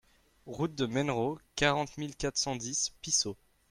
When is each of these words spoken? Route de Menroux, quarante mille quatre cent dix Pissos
Route 0.47 0.73
de 0.73 0.87
Menroux, 0.87 1.37
quarante 1.55 1.95
mille 1.99 2.15
quatre 2.15 2.37
cent 2.39 2.55
dix 2.55 2.91
Pissos 3.03 3.35